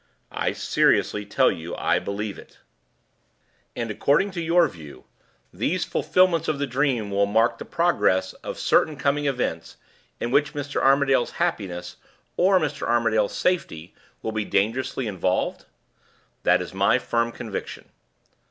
"I 0.31 0.53
seriously 0.53 1.27
tell 1.27 1.51
you 1.51 1.75
I 1.75 1.99
believe 1.99 2.39
it." 2.39 2.57
"And, 3.75 3.91
according 3.91 4.31
to 4.31 4.41
your 4.41 4.67
view, 4.67 5.03
these 5.53 5.85
fulfillments 5.85 6.47
of 6.47 6.57
the 6.57 6.65
dream 6.65 7.11
will 7.11 7.27
mark 7.27 7.59
the 7.59 7.65
progress 7.65 8.33
of 8.43 8.57
certain 8.57 8.97
coming 8.97 9.27
events, 9.27 9.77
in 10.19 10.31
which 10.31 10.55
Mr. 10.55 10.81
Armadale's 10.81 11.33
happiness, 11.33 11.97
or 12.35 12.57
Mr. 12.59 12.87
Armadale's 12.87 13.35
safety, 13.37 13.93
will 14.23 14.31
be 14.31 14.43
dangerously 14.43 15.05
involved?" 15.05 15.65
"That 16.41 16.63
is 16.63 16.73
my 16.73 16.97
firm 16.97 17.31
conviction." 17.31 17.87